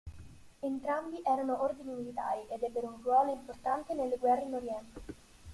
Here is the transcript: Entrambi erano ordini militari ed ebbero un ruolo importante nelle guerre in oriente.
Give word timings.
Entrambi 0.63 1.21
erano 1.23 1.61
ordini 1.61 1.93
militari 1.93 2.43
ed 2.49 2.63
ebbero 2.63 2.87
un 2.87 3.03
ruolo 3.03 3.33
importante 3.33 3.93
nelle 3.93 4.17
guerre 4.17 4.41
in 4.41 4.55
oriente. 4.55 4.99